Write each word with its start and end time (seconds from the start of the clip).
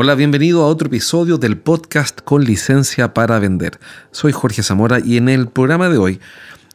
Hola, 0.00 0.14
bienvenido 0.14 0.62
a 0.62 0.68
otro 0.68 0.86
episodio 0.86 1.38
del 1.38 1.58
podcast 1.58 2.20
con 2.20 2.44
licencia 2.44 3.12
para 3.14 3.40
vender. 3.40 3.80
Soy 4.12 4.30
Jorge 4.30 4.62
Zamora 4.62 5.00
y 5.04 5.16
en 5.16 5.28
el 5.28 5.48
programa 5.48 5.88
de 5.88 5.98
hoy 5.98 6.20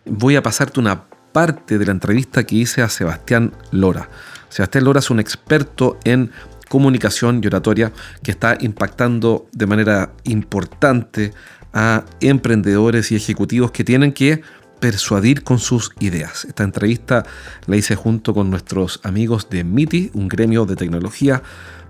voy 0.04 0.36
a 0.36 0.44
pasarte 0.44 0.82
una 0.82 1.06
parte 1.32 1.78
de 1.78 1.86
la 1.86 1.94
entrevista 1.94 2.44
que 2.44 2.56
hice 2.56 2.82
a 2.82 2.90
Sebastián 2.90 3.54
Lora. 3.72 4.10
Sebastián 4.50 4.84
Lora 4.84 5.00
es 5.00 5.10
un 5.10 5.22
experto 5.22 5.98
en 6.04 6.32
comunicación 6.68 7.40
y 7.42 7.48
oratoria 7.48 7.94
que 8.24 8.32
está 8.32 8.58
impactando 8.60 9.48
de 9.54 9.68
manera 9.68 10.12
importante 10.26 11.32
a 11.72 12.04
emprendedores 12.20 13.10
y 13.14 13.16
ejecutivos 13.16 13.72
que 13.72 13.86
tienen 13.86 14.12
que 14.12 14.42
persuadir 14.82 15.44
con 15.44 15.60
sus 15.60 15.92
ideas. 16.02 16.44
Esta 16.44 16.66
entrevista 16.66 17.24
la 17.68 17.78
hice 17.78 17.96
junto 17.96 18.34
con 18.34 18.50
nuestros 18.50 19.00
amigos 19.04 19.50
de 19.50 19.64
MITI, 19.64 20.12
un 20.14 20.28
gremio 20.28 20.66
de 20.66 20.76
tecnología 20.76 21.42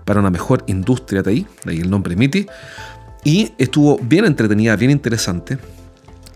para 0.04 0.20
una 0.20 0.30
mejor 0.30 0.64
industria 0.66 1.22
de 1.22 1.30
ahí, 1.30 1.46
de 1.64 1.72
ahí 1.72 1.80
el 1.80 1.90
nombre 1.90 2.16
MITI, 2.16 2.46
y 3.24 3.52
estuvo 3.58 3.98
bien 3.98 4.24
entretenida, 4.24 4.76
bien 4.76 4.90
interesante. 4.90 5.58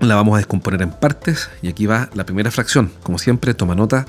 La 0.00 0.14
vamos 0.14 0.34
a 0.34 0.38
descomponer 0.38 0.80
en 0.82 0.90
partes 0.90 1.50
y 1.60 1.68
aquí 1.68 1.86
va 1.86 2.08
la 2.14 2.24
primera 2.24 2.50
fracción. 2.50 2.90
Como 3.02 3.18
siempre, 3.18 3.52
toma 3.52 3.74
nota 3.74 4.06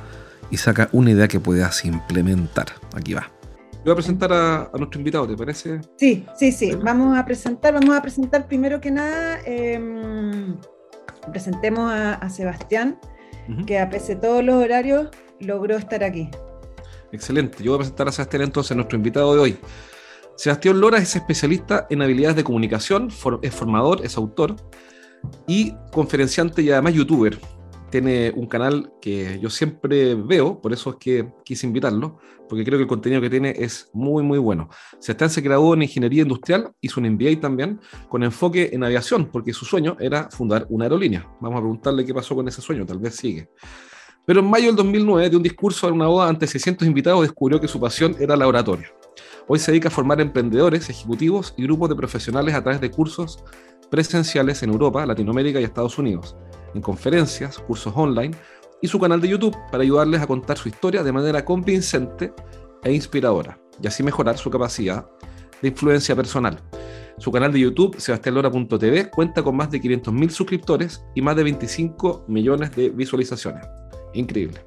y 0.51 0.57
saca 0.57 0.89
una 0.91 1.11
idea 1.11 1.27
que 1.27 1.39
puedas 1.39 1.83
implementar. 1.83 2.67
Aquí 2.95 3.13
va. 3.13 3.31
Voy 3.83 3.93
a 3.93 3.95
presentar 3.95 4.31
a, 4.31 4.69
nuestro 4.77 4.99
invitado, 4.99 5.27
¿te 5.27 5.35
parece? 5.35 5.81
Sí, 5.97 6.25
sí, 6.37 6.51
sí. 6.51 6.75
Vamos 6.75 7.17
a 7.17 7.25
presentar, 7.25 7.73
vamos 7.73 7.95
a 7.95 8.01
presentar 8.01 8.47
primero 8.47 8.81
que 8.81 8.91
nada, 8.91 9.39
em, 9.45 10.57
presentemos 11.31 11.91
a, 11.91 12.29
Sebastián, 12.29 12.99
que 13.65 13.79
a 13.79 13.89
pesar 13.89 14.07
de 14.07 14.15
todos 14.17 14.43
los 14.43 14.55
horarios 14.55 15.09
logró 15.39 15.77
estar 15.77 16.03
aquí. 16.03 16.29
Excelente. 17.11 17.63
Yo 17.63 17.71
voy 17.71 17.77
a 17.77 17.79
presentar 17.79 18.07
a 18.07 18.11
Sebastián 18.11 18.43
entonces, 18.43 18.75
nuestro 18.75 18.97
invitado 18.97 19.33
de 19.33 19.39
hoy. 19.39 19.57
Sebastián 20.35 20.79
Lora 20.79 20.99
es 20.99 21.15
especialista 21.15 21.85
en 21.89 22.01
habilidades 22.01 22.37
de 22.37 22.43
comunicación, 22.43 23.09
es 23.41 23.53
formador, 23.53 24.05
es 24.05 24.15
autor 24.15 24.55
y 25.47 25.73
conferenciante 25.91 26.61
y 26.61 26.71
además 26.71 26.93
youtuber. 26.93 27.37
Tiene 27.89 28.31
un 28.35 28.47
canal 28.47 28.93
que 29.01 29.39
yo 29.41 29.49
siempre 29.49 30.15
veo, 30.15 30.61
por 30.61 30.71
eso 30.71 30.91
es 30.91 30.95
que 30.97 31.27
quise 31.43 31.67
invitarlo, 31.67 32.19
porque 32.47 32.63
creo 32.63 32.77
que 32.77 32.83
el 32.83 32.87
contenido 32.87 33.19
que 33.19 33.29
tiene 33.29 33.53
es 33.57 33.89
muy, 33.91 34.23
muy 34.23 34.37
bueno. 34.37 34.69
Sebastián 34.99 35.29
se 35.29 35.41
graduó 35.41 35.73
en 35.73 35.81
Ingeniería 35.81 36.21
Industrial, 36.21 36.71
hizo 36.79 37.01
un 37.01 37.09
MBA 37.09 37.41
también, 37.41 37.81
con 38.07 38.23
enfoque 38.23 38.69
en 38.71 38.83
aviación, 38.83 39.29
porque 39.31 39.51
su 39.51 39.65
sueño 39.65 39.97
era 39.99 40.29
fundar 40.29 40.67
una 40.69 40.85
aerolínea. 40.85 41.27
Vamos 41.41 41.57
a 41.57 41.61
preguntarle 41.61 42.05
qué 42.05 42.13
pasó 42.13 42.35
con 42.35 42.47
ese 42.47 42.61
sueño, 42.61 42.85
tal 42.85 42.99
vez 42.99 43.15
sigue. 43.15 43.49
Pero 44.25 44.41
en 44.41 44.49
mayo 44.49 44.67
del 44.67 44.75
2009, 44.75 45.29
de 45.29 45.37
un 45.37 45.43
discurso 45.43 45.87
a 45.87 45.91
una 45.91 46.07
boda 46.07 46.29
ante 46.29 46.47
600 46.47 46.87
invitados, 46.87 47.21
descubrió 47.21 47.59
que 47.59 47.67
su 47.67 47.79
pasión 47.79 48.15
era 48.19 48.35
la 48.35 48.47
oratoria. 48.47 48.91
Hoy 49.47 49.57
se 49.59 49.71
dedica 49.71 49.87
a 49.87 49.91
formar 49.91 50.21
emprendedores, 50.21 50.89
ejecutivos 50.89 51.53
y 51.57 51.63
grupos 51.63 51.89
de 51.89 51.95
profesionales 51.95 52.53
a 52.53 52.61
través 52.61 52.79
de 52.79 52.91
cursos 52.91 53.43
presenciales 53.89 54.61
en 54.61 54.69
Europa, 54.69 55.05
Latinoamérica 55.05 55.59
y 55.59 55.63
Estados 55.63 55.97
Unidos, 55.97 56.35
en 56.75 56.81
conferencias, 56.81 57.57
cursos 57.57 57.91
online 57.95 58.35
y 58.81 58.87
su 58.87 58.99
canal 58.99 59.19
de 59.19 59.29
YouTube 59.29 59.57
para 59.71 59.83
ayudarles 59.83 60.21
a 60.21 60.27
contar 60.27 60.57
su 60.57 60.69
historia 60.69 61.03
de 61.03 61.11
manera 61.11 61.43
convincente 61.43 62.31
e 62.83 62.93
inspiradora 62.93 63.59
y 63.81 63.87
así 63.87 64.03
mejorar 64.03 64.37
su 64.37 64.49
capacidad 64.49 65.09
de 65.61 65.69
influencia 65.69 66.15
personal. 66.15 66.59
Su 67.17 67.31
canal 67.31 67.51
de 67.51 67.59
YouTube, 67.59 67.99
sebastianlora.tv, 67.99 69.09
cuenta 69.09 69.43
con 69.43 69.57
más 69.57 69.69
de 69.71 69.81
500.000 69.81 70.29
suscriptores 70.29 71.03
y 71.15 71.21
más 71.21 71.35
de 71.35 71.43
25 71.43 72.25
millones 72.27 72.73
de 72.75 72.89
visualizaciones. 72.89 73.65
Increíble. 74.13 74.59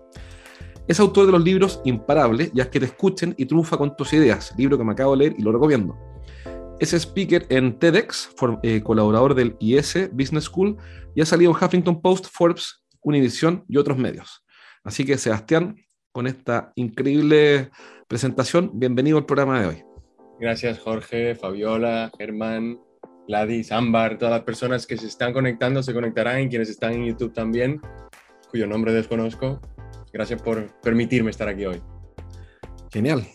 Es 0.88 0.98
autor 0.98 1.26
de 1.26 1.32
los 1.32 1.44
libros 1.44 1.80
Imparables, 1.84 2.50
ya 2.52 2.68
que 2.70 2.80
te 2.80 2.86
escuchen 2.86 3.34
y 3.38 3.46
triunfa 3.46 3.76
con 3.76 3.96
tus 3.96 4.12
ideas, 4.12 4.52
libro 4.56 4.76
que 4.76 4.84
me 4.84 4.92
acabo 4.92 5.12
de 5.12 5.18
leer 5.18 5.34
y 5.38 5.42
lo 5.42 5.52
recomiendo. 5.52 5.96
Es 6.80 6.92
speaker 6.92 7.46
en 7.48 7.78
TEDx, 7.78 8.34
eh, 8.62 8.82
colaborador 8.82 9.34
del 9.34 9.56
IS 9.60 10.10
Business 10.12 10.44
School 10.44 10.76
y 11.14 11.20
ha 11.20 11.26
salido 11.26 11.52
en 11.52 11.64
Huffington 11.64 12.02
Post, 12.02 12.26
Forbes, 12.32 12.82
Univision 13.00 13.64
y 13.68 13.76
otros 13.76 13.96
medios. 13.96 14.44
Así 14.82 15.04
que 15.04 15.16
Sebastián, 15.16 15.76
con 16.10 16.26
esta 16.26 16.72
increíble 16.74 17.70
presentación, 18.08 18.70
bienvenido 18.74 19.18
al 19.18 19.26
programa 19.26 19.60
de 19.60 19.66
hoy. 19.68 19.84
Gracias 20.40 20.80
Jorge, 20.80 21.36
Fabiola, 21.36 22.10
Germán, 22.18 22.80
Gladys, 23.28 23.70
Ámbar, 23.70 24.18
todas 24.18 24.34
las 24.34 24.42
personas 24.42 24.84
que 24.84 24.96
se 24.96 25.06
están 25.06 25.32
conectando 25.32 25.84
se 25.84 25.94
conectarán 25.94 26.42
y 26.42 26.48
quienes 26.48 26.68
están 26.68 26.94
en 26.94 27.06
YouTube 27.06 27.32
también 27.32 27.80
cuyo 28.52 28.66
nombre 28.66 28.92
desconozco. 28.92 29.60
Gracias 30.12 30.40
por 30.42 30.66
permitirme 30.82 31.30
estar 31.30 31.48
aquí 31.48 31.64
hoy. 31.64 31.80
Genial. 32.92 33.26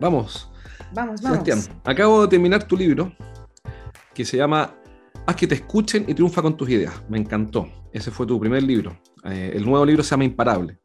Vamos. 0.00 0.50
Vamos, 0.92 1.22
vamos. 1.22 1.46
Sebastián, 1.46 1.80
acabo 1.84 2.22
de 2.22 2.28
terminar 2.28 2.64
tu 2.64 2.76
libro 2.76 3.12
que 4.12 4.24
se 4.24 4.36
llama 4.36 4.74
Haz 5.26 5.36
que 5.36 5.46
te 5.46 5.54
escuchen 5.54 6.04
y 6.08 6.14
triunfa 6.14 6.42
con 6.42 6.56
tus 6.56 6.68
ideas. 6.68 6.92
Me 7.08 7.18
encantó. 7.18 7.68
Ese 7.92 8.10
fue 8.10 8.26
tu 8.26 8.38
primer 8.40 8.64
libro. 8.64 8.98
Eh, 9.24 9.52
el 9.54 9.64
nuevo 9.64 9.86
libro 9.86 10.02
se 10.02 10.10
llama 10.10 10.24
Imparable. 10.24 10.78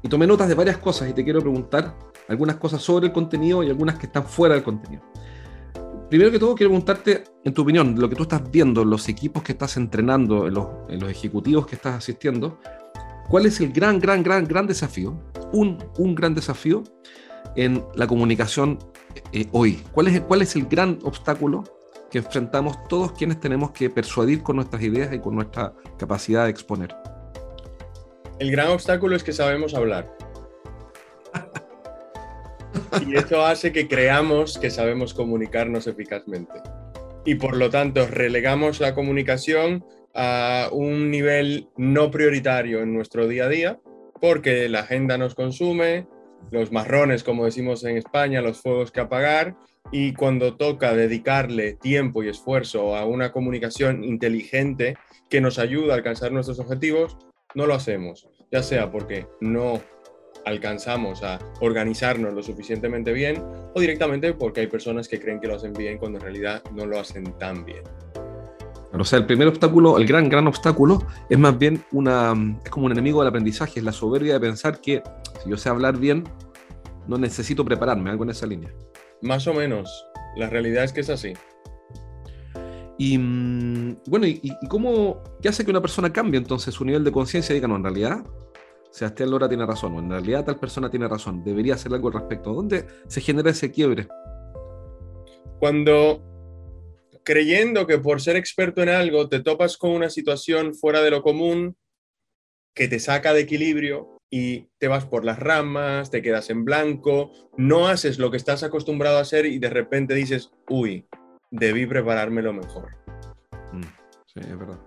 Y 0.00 0.08
tomé 0.08 0.28
notas 0.28 0.48
de 0.48 0.54
varias 0.54 0.78
cosas 0.78 1.10
y 1.10 1.12
te 1.12 1.24
quiero 1.24 1.40
preguntar 1.40 1.98
algunas 2.28 2.56
cosas 2.56 2.80
sobre 2.80 3.08
el 3.08 3.12
contenido 3.12 3.64
y 3.64 3.68
algunas 3.68 3.98
que 3.98 4.06
están 4.06 4.24
fuera 4.24 4.54
del 4.54 4.62
contenido. 4.62 5.02
Primero 6.08 6.30
que 6.30 6.38
todo, 6.38 6.54
quiero 6.54 6.70
preguntarte, 6.70 7.24
en 7.42 7.52
tu 7.52 7.62
opinión, 7.62 7.98
lo 7.98 8.08
que 8.08 8.14
tú 8.14 8.22
estás 8.22 8.48
viendo, 8.48 8.84
los 8.84 9.08
equipos 9.08 9.42
que 9.42 9.52
estás 9.52 9.76
entrenando, 9.76 10.48
los, 10.48 10.68
en 10.88 11.00
los 11.00 11.10
ejecutivos 11.10 11.66
que 11.66 11.74
estás 11.74 11.96
asistiendo, 11.96 12.60
¿Cuál 13.28 13.46
es 13.46 13.60
el 13.60 13.72
gran, 13.72 13.98
gran, 13.98 14.22
gran, 14.22 14.46
gran 14.46 14.66
desafío? 14.66 15.18
Un, 15.52 15.78
un 15.98 16.14
gran 16.14 16.34
desafío 16.34 16.84
en 17.56 17.84
la 17.94 18.06
comunicación 18.06 18.78
eh, 19.32 19.46
hoy. 19.52 19.82
¿Cuál 19.92 20.08
es, 20.08 20.20
¿Cuál 20.20 20.42
es 20.42 20.54
el 20.56 20.66
gran 20.66 20.98
obstáculo 21.02 21.64
que 22.10 22.18
enfrentamos 22.18 22.86
todos 22.88 23.12
quienes 23.12 23.40
tenemos 23.40 23.72
que 23.72 23.90
persuadir 23.90 24.42
con 24.42 24.56
nuestras 24.56 24.82
ideas 24.82 25.12
y 25.12 25.18
con 25.18 25.34
nuestra 25.34 25.72
capacidad 25.98 26.44
de 26.44 26.50
exponer? 26.50 26.94
El 28.38 28.50
gran 28.50 28.68
obstáculo 28.68 29.16
es 29.16 29.24
que 29.24 29.32
sabemos 29.32 29.74
hablar. 29.74 30.14
y 33.06 33.16
eso 33.16 33.44
hace 33.44 33.72
que 33.72 33.88
creamos 33.88 34.58
que 34.58 34.70
sabemos 34.70 35.14
comunicarnos 35.14 35.86
eficazmente. 35.86 36.60
Y 37.24 37.36
por 37.36 37.56
lo 37.56 37.70
tanto 37.70 38.06
relegamos 38.06 38.80
la 38.80 38.94
comunicación 38.94 39.84
a 40.14 40.68
un 40.72 41.10
nivel 41.10 41.68
no 41.76 42.10
prioritario 42.10 42.80
en 42.80 42.94
nuestro 42.94 43.26
día 43.26 43.44
a 43.44 43.48
día, 43.48 43.80
porque 44.20 44.68
la 44.68 44.80
agenda 44.80 45.18
nos 45.18 45.34
consume, 45.34 46.06
los 46.50 46.72
marrones, 46.72 47.24
como 47.24 47.44
decimos 47.44 47.84
en 47.84 47.96
España, 47.96 48.40
los 48.40 48.60
fuegos 48.60 48.92
que 48.92 49.00
apagar, 49.00 49.56
y 49.90 50.14
cuando 50.14 50.56
toca 50.56 50.94
dedicarle 50.94 51.74
tiempo 51.74 52.22
y 52.22 52.28
esfuerzo 52.28 52.96
a 52.96 53.04
una 53.06 53.32
comunicación 53.32 54.02
inteligente 54.04 54.96
que 55.28 55.40
nos 55.40 55.58
ayuda 55.58 55.94
a 55.94 55.96
alcanzar 55.96 56.32
nuestros 56.32 56.58
objetivos, 56.58 57.16
no 57.54 57.66
lo 57.66 57.74
hacemos, 57.74 58.28
ya 58.50 58.62
sea 58.62 58.90
porque 58.90 59.26
no 59.40 59.80
alcanzamos 60.44 61.22
a 61.22 61.38
organizarnos 61.60 62.34
lo 62.34 62.42
suficientemente 62.42 63.12
bien 63.12 63.42
o 63.74 63.80
directamente 63.80 64.34
porque 64.34 64.60
hay 64.60 64.66
personas 64.66 65.08
que 65.08 65.20
creen 65.20 65.40
que 65.40 65.48
lo 65.48 65.56
hacen 65.56 65.72
bien 65.72 65.98
cuando 65.98 66.18
en 66.18 66.24
realidad 66.24 66.62
no 66.72 66.86
lo 66.86 66.98
hacen 66.98 67.24
tan 67.38 67.64
bien. 67.64 67.82
O 68.98 69.04
sea, 69.04 69.18
el 69.18 69.26
primer 69.26 69.48
obstáculo, 69.48 69.98
el 69.98 70.06
gran, 70.06 70.28
gran 70.28 70.46
obstáculo, 70.46 71.04
es 71.28 71.38
más 71.38 71.58
bien 71.58 71.82
una, 71.92 72.32
es 72.64 72.70
como 72.70 72.86
un 72.86 72.92
enemigo 72.92 73.20
del 73.20 73.28
aprendizaje, 73.28 73.80
es 73.80 73.84
la 73.84 73.92
soberbia 73.92 74.34
de 74.34 74.40
pensar 74.40 74.80
que 74.80 75.02
si 75.42 75.50
yo 75.50 75.56
sé 75.56 75.68
hablar 75.68 75.98
bien, 75.98 76.24
no 77.08 77.18
necesito 77.18 77.64
prepararme, 77.64 78.10
algo 78.10 78.24
en 78.24 78.30
esa 78.30 78.46
línea. 78.46 78.72
Más 79.22 79.46
o 79.46 79.54
menos. 79.54 79.90
La 80.36 80.48
realidad 80.48 80.84
es 80.84 80.92
que 80.92 81.00
es 81.00 81.10
así. 81.10 81.32
Y 82.98 83.18
mm, 83.18 83.96
bueno, 84.06 84.26
¿y, 84.26 84.52
cómo, 84.68 85.22
qué 85.42 85.48
hace 85.48 85.64
que 85.64 85.70
una 85.70 85.80
persona 85.80 86.12
cambie 86.12 86.38
entonces 86.38 86.74
su 86.74 86.84
nivel 86.84 87.02
de 87.02 87.10
conciencia 87.12 87.52
y 87.52 87.56
diga, 87.56 87.68
no, 87.68 87.76
en 87.76 87.82
realidad, 87.82 88.24
Sebastián 88.90 89.30
Lora 89.30 89.48
tiene 89.48 89.66
razón, 89.66 89.94
o 89.96 89.98
en 89.98 90.10
realidad 90.10 90.44
tal 90.44 90.58
persona 90.60 90.88
tiene 90.88 91.08
razón, 91.08 91.42
debería 91.42 91.74
hacer 91.74 91.92
algo 91.92 92.08
al 92.08 92.14
respecto? 92.14 92.54
¿Dónde 92.54 92.86
se 93.08 93.20
genera 93.20 93.50
ese 93.50 93.72
quiebre? 93.72 94.06
Cuando 95.58 96.33
creyendo 97.24 97.86
que 97.86 97.98
por 97.98 98.20
ser 98.20 98.36
experto 98.36 98.82
en 98.82 98.88
algo 98.88 99.28
te 99.28 99.40
topas 99.40 99.76
con 99.76 99.90
una 99.90 100.10
situación 100.10 100.74
fuera 100.74 101.02
de 101.02 101.10
lo 101.10 101.22
común 101.22 101.76
que 102.74 102.88
te 102.88 102.98
saca 102.98 103.32
de 103.32 103.40
equilibrio 103.40 104.18
y 104.30 104.68
te 104.78 104.88
vas 104.88 105.06
por 105.06 105.24
las 105.24 105.38
ramas, 105.38 106.10
te 106.10 106.20
quedas 106.20 106.50
en 106.50 106.64
blanco, 106.64 107.30
no 107.56 107.88
haces 107.88 108.18
lo 108.18 108.30
que 108.30 108.36
estás 108.36 108.62
acostumbrado 108.62 109.18
a 109.18 109.22
hacer 109.22 109.46
y 109.46 109.58
de 109.58 109.70
repente 109.70 110.14
dices, 110.14 110.50
uy, 110.68 111.06
debí 111.50 111.86
preparármelo 111.86 112.52
mejor. 112.52 112.96
Mm, 113.72 113.82
sí, 114.26 114.40
es 114.40 114.58
verdad. 114.58 114.80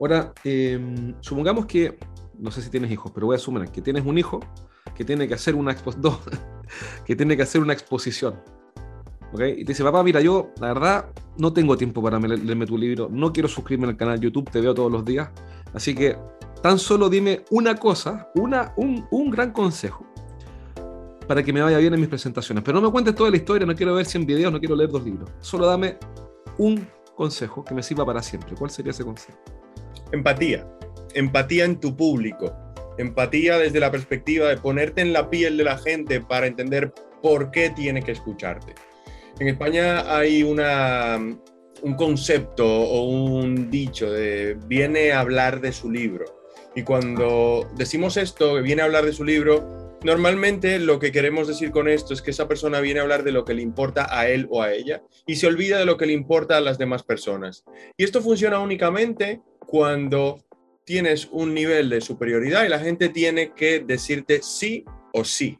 Ahora, 0.00 0.32
em, 0.44 1.14
supongamos 1.20 1.66
que, 1.66 1.98
no 2.38 2.50
sé 2.50 2.62
si 2.62 2.70
tienes 2.70 2.90
hijos, 2.90 3.12
pero 3.12 3.26
voy 3.26 3.34
a 3.34 3.36
asumir 3.36 3.70
que 3.70 3.82
tienes 3.82 4.04
un 4.04 4.16
hijo 4.16 4.40
que 4.94 5.04
tiene 5.04 5.28
que 5.28 5.34
hacer 5.34 5.54
una, 5.54 5.76
que 7.04 7.16
tiene 7.16 7.36
que 7.36 7.42
hacer 7.42 7.60
una 7.60 7.74
exposición. 7.74 8.40
¿Okay? 9.32 9.52
Y 9.52 9.64
te 9.64 9.72
dice, 9.72 9.82
papá, 9.84 10.02
mira, 10.02 10.20
yo 10.20 10.50
la 10.60 10.68
verdad 10.68 11.06
no 11.36 11.52
tengo 11.52 11.76
tiempo 11.76 12.02
para 12.02 12.18
leerme 12.18 12.66
tu 12.66 12.76
libro, 12.76 13.08
no 13.10 13.32
quiero 13.32 13.48
suscribirme 13.48 13.88
al 13.88 13.96
canal 13.96 14.20
YouTube, 14.20 14.50
te 14.50 14.60
veo 14.60 14.74
todos 14.74 14.90
los 14.90 15.04
días, 15.04 15.30
así 15.74 15.94
que 15.94 16.16
tan 16.62 16.78
solo 16.78 17.08
dime 17.08 17.44
una 17.50 17.76
cosa, 17.76 18.30
una, 18.34 18.72
un, 18.76 19.06
un 19.10 19.30
gran 19.30 19.52
consejo 19.52 20.08
para 21.28 21.42
que 21.42 21.52
me 21.52 21.60
vaya 21.60 21.78
bien 21.78 21.92
en 21.94 22.00
mis 22.00 22.08
presentaciones. 22.08 22.64
Pero 22.64 22.80
no 22.80 22.86
me 22.86 22.92
cuentes 22.92 23.14
toda 23.14 23.30
la 23.30 23.36
historia, 23.36 23.66
no 23.66 23.76
quiero 23.76 23.94
ver 23.94 24.06
100 24.06 24.26
videos, 24.26 24.50
no 24.50 24.58
quiero 24.58 24.74
leer 24.74 24.90
dos 24.90 25.04
libros. 25.04 25.30
Solo 25.40 25.66
dame 25.66 25.98
un 26.56 26.88
consejo 27.14 27.62
que 27.62 27.74
me 27.74 27.82
sirva 27.82 28.06
para 28.06 28.22
siempre. 28.22 28.56
¿Cuál 28.56 28.70
sería 28.70 28.90
ese 28.90 29.04
consejo? 29.04 29.38
Empatía. 30.10 30.66
Empatía 31.14 31.66
en 31.66 31.78
tu 31.78 31.94
público. 31.94 32.56
Empatía 32.96 33.58
desde 33.58 33.78
la 33.78 33.90
perspectiva 33.90 34.48
de 34.48 34.56
ponerte 34.56 35.02
en 35.02 35.12
la 35.12 35.28
piel 35.28 35.58
de 35.58 35.64
la 35.64 35.76
gente 35.76 36.20
para 36.20 36.46
entender 36.46 36.94
por 37.22 37.50
qué 37.50 37.70
tiene 37.70 38.02
que 38.02 38.12
escucharte. 38.12 38.74
En 39.40 39.48
España 39.48 40.16
hay 40.16 40.42
una, 40.42 41.18
un 41.82 41.94
concepto 41.94 42.66
o 42.66 43.04
un 43.04 43.70
dicho 43.70 44.10
de 44.10 44.58
viene 44.66 45.12
a 45.12 45.20
hablar 45.20 45.60
de 45.60 45.72
su 45.72 45.90
libro. 45.90 46.24
Y 46.74 46.82
cuando 46.82 47.68
decimos 47.76 48.16
esto, 48.16 48.60
viene 48.62 48.82
a 48.82 48.86
hablar 48.86 49.04
de 49.04 49.12
su 49.12 49.24
libro, 49.24 49.78
Normalmente 50.04 50.78
lo 50.78 51.00
que 51.00 51.10
queremos 51.10 51.48
decir 51.48 51.72
con 51.72 51.88
esto 51.88 52.14
es 52.14 52.22
que 52.22 52.30
esa 52.30 52.46
persona 52.46 52.78
viene 52.80 53.00
a 53.00 53.02
hablar 53.02 53.24
de 53.24 53.32
lo 53.32 53.44
que 53.44 53.54
le 53.54 53.62
importa 53.62 54.06
a 54.08 54.28
él 54.28 54.46
o 54.48 54.62
a 54.62 54.72
ella 54.72 55.02
y 55.26 55.36
se 55.36 55.48
olvida 55.48 55.78
de 55.78 55.86
lo 55.86 55.96
que 55.96 56.06
le 56.06 56.12
importa 56.12 56.56
a 56.56 56.60
las 56.60 56.78
demás 56.78 57.02
personas. 57.02 57.64
Y 57.96 58.04
esto 58.04 58.22
funciona 58.22 58.60
únicamente 58.60 59.42
cuando 59.66 60.44
tienes 60.84 61.28
un 61.32 61.52
nivel 61.52 61.90
de 61.90 62.00
superioridad 62.00 62.64
y 62.64 62.68
la 62.68 62.78
gente 62.78 63.08
tiene 63.08 63.52
que 63.54 63.80
decirte 63.80 64.40
sí 64.40 64.84
o 65.12 65.24
sí. 65.24 65.58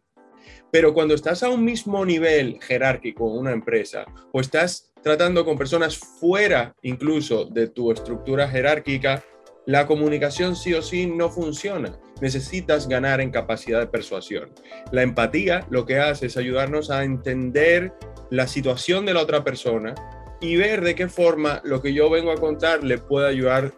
Pero 0.71 0.93
cuando 0.93 1.15
estás 1.15 1.43
a 1.43 1.49
un 1.49 1.65
mismo 1.65 2.05
nivel 2.05 2.59
jerárquico 2.61 3.31
en 3.31 3.39
una 3.39 3.53
empresa 3.53 4.05
o 4.33 4.41
estás 4.41 4.93
tratando 5.03 5.45
con 5.45 5.57
personas 5.57 5.97
fuera 5.97 6.75
incluso 6.83 7.47
de 7.47 7.69
tu 7.69 7.91
estructura 7.93 8.49
jerárquica, 8.49 9.25
la 9.67 9.87
comunicación 9.87 10.57
sí 10.57 10.75
o 10.75 10.83
sí 10.83 11.07
no 11.07 11.31
funciona. 11.31 11.99
Necesitas 12.21 12.89
ganar 12.89 13.21
en 13.21 13.31
capacidad 13.31 13.81
de 13.81 13.87
persuasión. 13.87 14.51
La 14.93 15.03
empatía 15.03 15.67
lo 15.71 15.87
que 15.87 15.99
hace 15.99 16.27
es 16.27 16.37
ayudarnos 16.37 16.91
a 16.91 17.05
entender 17.05 17.93
la 18.31 18.47
situación 18.47 19.07
de 19.07 19.15
la 19.15 19.21
otra 19.21 19.45
persona 19.45 19.95
y 20.41 20.57
ver 20.57 20.83
de 20.83 20.95
qué 20.95 21.09
forma 21.09 21.61
lo 21.65 21.83
que 21.83 21.93
yo 21.93 22.09
vengo 22.11 22.31
a 22.31 22.37
contar 22.37 22.85
le 22.85 22.99
puede 22.99 23.29
ayudar 23.29 23.73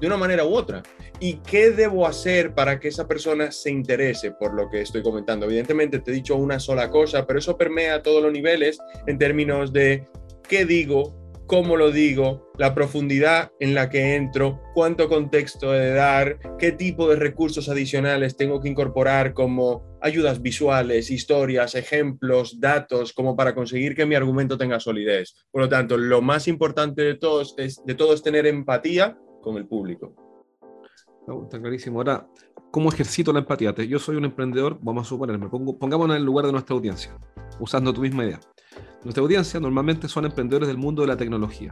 de 0.00 0.06
una 0.06 0.16
manera 0.16 0.44
u 0.44 0.54
otra. 0.54 0.82
¿Y 1.18 1.38
qué 1.38 1.70
debo 1.70 2.06
hacer 2.06 2.54
para 2.54 2.78
que 2.78 2.88
esa 2.88 3.08
persona 3.08 3.50
se 3.50 3.70
interese 3.70 4.32
por 4.32 4.52
lo 4.52 4.68
que 4.68 4.82
estoy 4.82 5.02
comentando? 5.02 5.46
Evidentemente 5.46 5.98
te 5.98 6.10
he 6.10 6.14
dicho 6.14 6.36
una 6.36 6.60
sola 6.60 6.90
cosa, 6.90 7.26
pero 7.26 7.38
eso 7.38 7.56
permea 7.56 7.94
a 7.94 8.02
todos 8.02 8.22
los 8.22 8.32
niveles 8.32 8.78
en 9.06 9.16
términos 9.16 9.72
de 9.72 10.06
qué 10.46 10.66
digo, 10.66 11.16
cómo 11.46 11.78
lo 11.78 11.90
digo, 11.90 12.50
la 12.58 12.74
profundidad 12.74 13.50
en 13.60 13.74
la 13.74 13.88
que 13.88 14.14
entro, 14.14 14.60
cuánto 14.74 15.08
contexto 15.08 15.74
he 15.74 15.78
de 15.78 15.92
dar, 15.92 16.38
qué 16.58 16.72
tipo 16.72 17.08
de 17.08 17.16
recursos 17.16 17.70
adicionales 17.70 18.36
tengo 18.36 18.60
que 18.60 18.68
incorporar 18.68 19.32
como 19.32 19.96
ayudas 20.02 20.42
visuales, 20.42 21.10
historias, 21.10 21.74
ejemplos, 21.76 22.60
datos, 22.60 23.14
como 23.14 23.36
para 23.36 23.54
conseguir 23.54 23.94
que 23.94 24.04
mi 24.04 24.16
argumento 24.16 24.58
tenga 24.58 24.80
solidez. 24.80 25.34
Por 25.50 25.62
lo 25.62 25.68
tanto, 25.70 25.96
lo 25.96 26.20
más 26.20 26.46
importante 26.46 27.00
de, 27.00 27.14
todos 27.14 27.54
es, 27.56 27.82
de 27.86 27.94
todo 27.94 28.12
es 28.12 28.22
tener 28.22 28.46
empatía 28.46 29.16
con 29.40 29.56
el 29.56 29.66
público. 29.66 30.25
Está 31.44 31.60
clarísimo. 31.60 31.98
Ahora, 31.98 32.26
¿cómo 32.70 32.88
ejercito 32.88 33.32
la 33.32 33.40
empatía? 33.40 33.72
Yo 33.72 33.98
soy 33.98 34.16
un 34.16 34.24
emprendedor, 34.24 34.78
vamos 34.80 35.06
a 35.06 35.08
suponerme, 35.08 35.48
pongámonos 35.48 36.16
en 36.16 36.20
el 36.20 36.26
lugar 36.26 36.46
de 36.46 36.52
nuestra 36.52 36.74
audiencia, 36.74 37.16
usando 37.58 37.92
tu 37.92 38.00
misma 38.00 38.24
idea. 38.24 38.40
Nuestra 39.02 39.22
audiencia 39.22 39.60
normalmente 39.60 40.08
son 40.08 40.24
emprendedores 40.24 40.68
del 40.68 40.78
mundo 40.78 41.02
de 41.02 41.08
la 41.08 41.16
tecnología. 41.16 41.70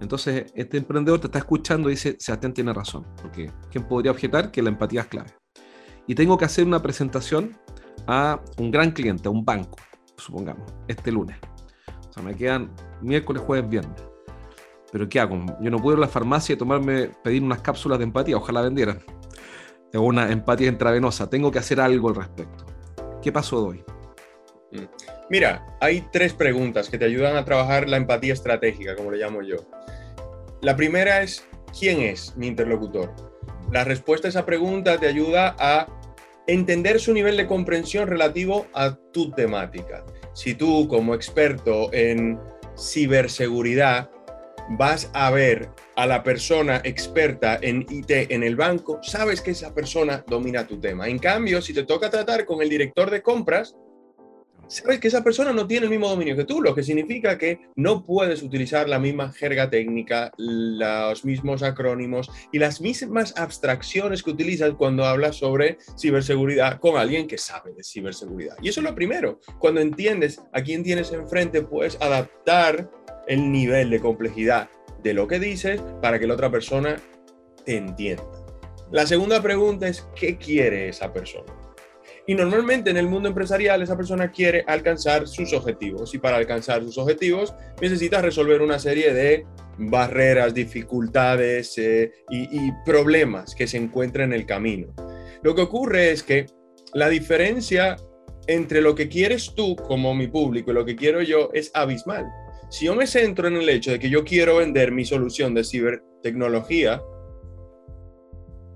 Entonces, 0.00 0.52
este 0.54 0.78
emprendedor 0.78 1.20
te 1.20 1.28
está 1.28 1.38
escuchando 1.38 1.88
y 1.88 1.92
dice, 1.92 2.16
Sebastián 2.18 2.52
tiene 2.52 2.72
razón, 2.72 3.06
porque 3.20 3.50
¿quién 3.70 3.86
podría 3.86 4.10
objetar 4.10 4.50
que 4.50 4.62
la 4.62 4.70
empatía 4.70 5.02
es 5.02 5.06
clave? 5.06 5.30
Y 6.06 6.14
tengo 6.14 6.36
que 6.36 6.44
hacer 6.44 6.66
una 6.66 6.82
presentación 6.82 7.56
a 8.06 8.40
un 8.58 8.70
gran 8.70 8.90
cliente, 8.90 9.28
a 9.28 9.30
un 9.30 9.44
banco, 9.44 9.78
supongamos, 10.16 10.72
este 10.88 11.12
lunes. 11.12 11.36
O 12.08 12.12
sea, 12.12 12.22
me 12.22 12.34
quedan 12.34 12.72
miércoles, 13.00 13.42
jueves, 13.46 13.70
viernes. 13.70 14.11
Pero 14.92 15.08
¿qué 15.08 15.18
hago? 15.18 15.40
Yo 15.60 15.70
no 15.70 15.78
puedo 15.78 15.96
ir 15.96 15.98
a 15.98 16.06
la 16.06 16.12
farmacia 16.12 16.52
y 16.52 16.56
tomarme, 16.56 17.10
pedir 17.24 17.42
unas 17.42 17.62
cápsulas 17.62 17.98
de 17.98 18.04
empatía, 18.04 18.36
ojalá 18.36 18.60
vendieran. 18.60 19.00
Tengo 19.90 20.04
una 20.04 20.30
empatía 20.30 20.68
intravenosa, 20.68 21.28
tengo 21.28 21.50
que 21.50 21.58
hacer 21.58 21.80
algo 21.80 22.10
al 22.10 22.16
respecto. 22.16 22.66
¿Qué 23.22 23.32
paso 23.32 23.60
doy? 23.60 23.84
Mm. 24.72 24.86
Mira, 25.30 25.76
hay 25.80 26.06
tres 26.12 26.34
preguntas 26.34 26.90
que 26.90 26.98
te 26.98 27.06
ayudan 27.06 27.36
a 27.36 27.44
trabajar 27.44 27.88
la 27.88 27.96
empatía 27.96 28.34
estratégica, 28.34 28.94
como 28.94 29.10
le 29.10 29.18
llamo 29.18 29.40
yo. 29.42 29.56
La 30.60 30.76
primera 30.76 31.22
es, 31.22 31.48
¿quién 31.78 32.02
es 32.02 32.36
mi 32.36 32.48
interlocutor? 32.48 33.14
La 33.70 33.84
respuesta 33.84 34.28
a 34.28 34.30
esa 34.30 34.44
pregunta 34.44 34.98
te 34.98 35.06
ayuda 35.06 35.56
a 35.58 35.86
entender 36.46 37.00
su 37.00 37.14
nivel 37.14 37.38
de 37.38 37.46
comprensión 37.46 38.08
relativo 38.08 38.66
a 38.74 38.94
tu 38.94 39.30
temática. 39.30 40.04
Si 40.34 40.54
tú, 40.54 40.86
como 40.88 41.14
experto 41.14 41.92
en 41.94 42.38
ciberseguridad, 42.76 44.10
vas 44.70 45.10
a 45.12 45.30
ver 45.30 45.70
a 45.96 46.06
la 46.06 46.22
persona 46.22 46.80
experta 46.84 47.58
en 47.60 47.86
IT 47.88 48.10
en 48.10 48.42
el 48.42 48.56
banco, 48.56 49.00
sabes 49.02 49.40
que 49.40 49.52
esa 49.52 49.74
persona 49.74 50.24
domina 50.26 50.66
tu 50.66 50.80
tema. 50.80 51.08
En 51.08 51.18
cambio, 51.18 51.60
si 51.60 51.72
te 51.74 51.84
toca 51.84 52.10
tratar 52.10 52.44
con 52.44 52.62
el 52.62 52.68
director 52.68 53.10
de 53.10 53.22
compras, 53.22 53.74
sabes 54.72 55.00
que 55.00 55.08
esa 55.08 55.22
persona 55.22 55.52
no 55.52 55.66
tiene 55.66 55.84
el 55.84 55.90
mismo 55.90 56.08
dominio 56.08 56.34
que 56.34 56.44
tú, 56.44 56.62
lo 56.62 56.74
que 56.74 56.82
significa 56.82 57.36
que 57.36 57.60
no 57.76 58.06
puedes 58.06 58.42
utilizar 58.42 58.88
la 58.88 58.98
misma 58.98 59.30
jerga 59.30 59.68
técnica, 59.68 60.32
los 60.38 61.24
mismos 61.24 61.62
acrónimos 61.62 62.30
y 62.52 62.58
las 62.58 62.80
mismas 62.80 63.34
abstracciones 63.36 64.22
que 64.22 64.30
utilizas 64.30 64.72
cuando 64.74 65.04
hablas 65.04 65.36
sobre 65.36 65.78
ciberseguridad 65.98 66.80
con 66.80 66.96
alguien 66.96 67.26
que 67.26 67.38
sabe 67.38 67.74
de 67.74 67.84
ciberseguridad. 67.84 68.56
Y 68.62 68.70
eso 68.70 68.80
es 68.80 68.84
lo 68.84 68.94
primero. 68.94 69.40
Cuando 69.58 69.80
entiendes 69.80 70.40
a 70.52 70.62
quién 70.62 70.82
tienes 70.82 71.12
enfrente, 71.12 71.62
puedes 71.62 72.00
adaptar 72.00 72.90
el 73.26 73.50
nivel 73.50 73.90
de 73.90 74.00
complejidad 74.00 74.68
de 75.02 75.14
lo 75.14 75.26
que 75.26 75.38
dices 75.38 75.80
para 76.00 76.18
que 76.18 76.26
la 76.26 76.34
otra 76.34 76.50
persona 76.50 76.96
te 77.64 77.76
entienda. 77.76 78.24
La 78.90 79.06
segunda 79.06 79.40
pregunta 79.42 79.88
es, 79.88 80.06
¿qué 80.14 80.36
quiere 80.36 80.88
esa 80.88 81.12
persona? 81.12 81.52
Y 82.26 82.34
normalmente 82.34 82.90
en 82.90 82.96
el 82.96 83.08
mundo 83.08 83.28
empresarial 83.28 83.82
esa 83.82 83.96
persona 83.96 84.30
quiere 84.30 84.64
alcanzar 84.66 85.26
sus 85.26 85.52
objetivos 85.52 86.14
y 86.14 86.18
para 86.18 86.36
alcanzar 86.36 86.82
sus 86.82 86.98
objetivos 86.98 87.54
necesita 87.80 88.22
resolver 88.22 88.62
una 88.62 88.78
serie 88.78 89.12
de 89.12 89.44
barreras, 89.78 90.54
dificultades 90.54 91.76
eh, 91.78 92.12
y, 92.30 92.66
y 92.66 92.72
problemas 92.84 93.54
que 93.54 93.66
se 93.66 93.78
encuentran 93.78 94.32
en 94.32 94.40
el 94.40 94.46
camino. 94.46 94.94
Lo 95.42 95.54
que 95.54 95.62
ocurre 95.62 96.12
es 96.12 96.22
que 96.22 96.46
la 96.94 97.08
diferencia 97.08 97.96
entre 98.46 98.80
lo 98.80 98.94
que 98.94 99.08
quieres 99.08 99.54
tú 99.54 99.76
como 99.76 100.14
mi 100.14 100.28
público 100.28 100.70
y 100.70 100.74
lo 100.74 100.84
que 100.84 100.96
quiero 100.96 101.22
yo 101.22 101.50
es 101.52 101.70
abismal. 101.74 102.26
Si 102.72 102.86
yo 102.86 102.94
me 102.94 103.06
centro 103.06 103.48
en 103.48 103.56
el 103.56 103.68
hecho 103.68 103.90
de 103.90 103.98
que 103.98 104.08
yo 104.08 104.24
quiero 104.24 104.56
vender 104.56 104.92
mi 104.92 105.04
solución 105.04 105.52
de 105.52 105.62
cibertecnología, 105.62 107.02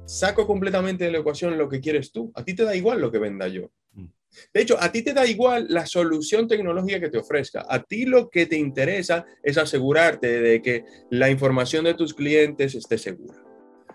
saco 0.04 0.46
completamente 0.46 1.04
de 1.04 1.12
la 1.12 1.20
ecuación 1.20 1.56
lo 1.56 1.66
que 1.66 1.80
quieres 1.80 2.12
tú. 2.12 2.30
A 2.34 2.44
ti 2.44 2.54
te 2.54 2.64
da 2.64 2.76
igual 2.76 3.00
lo 3.00 3.10
que 3.10 3.18
venda 3.18 3.48
yo. 3.48 3.70
Mm. 3.94 4.08
De 4.52 4.60
hecho, 4.60 4.76
a 4.78 4.92
ti 4.92 5.00
te 5.00 5.14
da 5.14 5.24
igual 5.24 5.68
la 5.70 5.86
solución 5.86 6.46
tecnológica 6.46 7.00
que 7.00 7.08
te 7.08 7.16
ofrezca. 7.16 7.64
A 7.66 7.84
ti 7.84 8.04
lo 8.04 8.28
que 8.28 8.44
te 8.44 8.58
interesa 8.58 9.24
es 9.42 9.56
asegurarte 9.56 10.42
de 10.42 10.60
que 10.60 10.84
la 11.10 11.30
información 11.30 11.86
de 11.86 11.94
tus 11.94 12.12
clientes 12.12 12.74
esté 12.74 12.98
segura. 12.98 13.42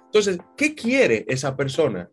Entonces, 0.05 0.39
¿qué 0.57 0.73
quiere 0.73 1.25
esa 1.27 1.55
persona 1.55 2.09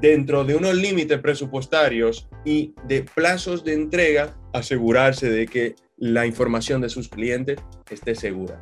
dentro 0.00 0.44
de 0.44 0.56
unos 0.56 0.74
límites 0.74 1.20
presupuestarios 1.20 2.28
y 2.44 2.74
de 2.88 3.04
plazos 3.04 3.62
de 3.62 3.74
entrega? 3.74 4.36
Asegurarse 4.54 5.28
de 5.28 5.46
que 5.46 5.74
la 5.98 6.24
información 6.24 6.80
de 6.80 6.88
sus 6.88 7.10
clientes 7.10 7.58
esté 7.90 8.14
segura. 8.14 8.58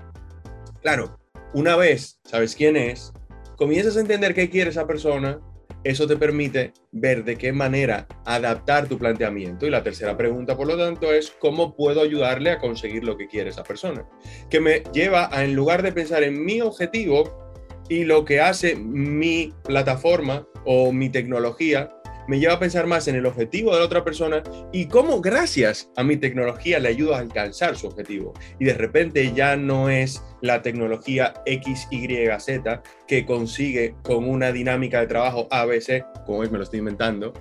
Claro, 0.81 1.21
una 1.55 1.77
vez 1.77 2.19
sabes 2.25 2.57
quién 2.57 2.77
es, 2.77 3.13
comienzas 3.57 3.97
a 3.97 4.01
entender 4.01 4.35
qué 4.35 4.51
quiere 4.51 4.71
esa 4.71 4.87
persona, 4.87 5.41
eso 5.85 6.07
te 6.07 6.17
permite 6.17 6.73
ver 6.93 7.25
de 7.25 7.37
qué 7.37 7.53
manera 7.53 8.07
adaptar 8.25 8.89
tu 8.89 8.99
planteamiento. 8.99 9.67
Y 9.67 9.71
la 9.71 9.83
tercera 9.83 10.17
pregunta, 10.17 10.57
por 10.57 10.67
lo 10.67 10.79
tanto, 10.79 11.13
es 11.13 11.31
cómo 11.31 11.75
puedo 11.77 12.03
ayudarle 12.03 12.51
a 12.51 12.59
conseguir 12.59 13.05
lo 13.05 13.17
que 13.17 13.29
quiere 13.29 13.51
esa 13.51 13.65
persona. 13.65 14.05
Que 14.49 14.61
me 14.61 14.83
lleva 14.93 15.29
a, 15.31 15.45
en 15.45 15.55
lugar 15.55 15.83
de 15.83 15.93
pensar 15.93 16.23
en 16.23 16.45
mi 16.45 16.61
objetivo 16.61 17.53
y 17.89 18.05
lo 18.05 18.25
que 18.25 18.41
hace 18.41 18.77
mi 18.77 19.53
plataforma 19.65 20.47
o 20.65 20.93
mi 20.93 21.11
tecnología, 21.11 21.91
me 22.29 22.39
lleva 22.39 22.55
a 22.55 22.59
pensar 22.59 22.87
más 22.87 23.09
en 23.09 23.17
el 23.17 23.27
objetivo 23.27 23.73
de 23.73 23.81
la 23.81 23.87
otra 23.87 24.05
persona 24.05 24.43
y 24.73 24.87
cómo 24.87 25.21
gracias 25.21 25.91
a 25.97 26.05
mi 26.05 26.17
tecnología 26.17 26.79
le 26.79 26.89
ayudo 26.89 27.15
a 27.15 27.19
alcanzar 27.19 27.77
su 27.77 27.89
objetivo. 27.89 28.33
Y 28.59 28.65
de 28.65 28.75
repente 28.75 29.33
ya 29.35 29.57
no 29.57 29.89
es 29.89 30.23
la 30.41 30.63
tecnología 30.63 31.35
X, 31.47 31.89
Y, 31.91 32.09
Z 32.39 32.83
que 33.07 33.27
consigue 33.27 33.95
con 34.03 34.29
una 34.29 34.53
dinámica 34.53 35.01
de 35.01 35.07
trabajo 35.07 35.49
ABC, 35.51 36.05
como 36.27 36.43
es, 36.43 36.51
me 36.51 36.59
lo 36.59 36.65
estoy 36.65 36.81
inventando, 36.81 37.33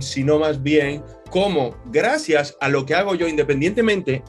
sino 0.00 0.38
más 0.38 0.62
bien 0.62 1.02
cómo 1.30 1.76
gracias 1.86 2.56
a 2.60 2.68
lo 2.68 2.84
que 2.84 2.94
hago 2.94 3.14
yo 3.14 3.26
independientemente 3.26 4.22